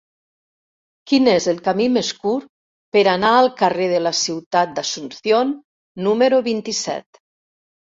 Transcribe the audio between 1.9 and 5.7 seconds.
més curt per anar al carrer de la Ciutat d'Asunción